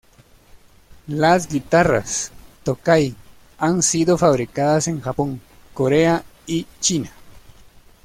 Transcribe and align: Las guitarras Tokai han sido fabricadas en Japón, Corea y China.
Las 1.05 1.47
guitarras 1.47 2.31
Tokai 2.63 3.15
han 3.59 3.83
sido 3.83 4.17
fabricadas 4.17 4.87
en 4.87 4.99
Japón, 4.99 5.39
Corea 5.75 6.23
y 6.47 6.65
China. 6.79 7.11